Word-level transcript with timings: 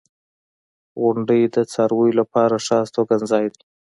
•غونډۍ 1.01 1.41
د 1.55 1.57
څارویو 1.71 2.17
لپاره 2.19 2.55
ښه 2.65 2.75
استوګنځای 2.83 3.45
دی. 3.53 3.63